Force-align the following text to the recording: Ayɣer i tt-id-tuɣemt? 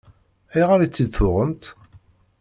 Ayɣer 0.53 0.79
i 0.81 0.87
tt-id-tuɣemt? 0.87 1.63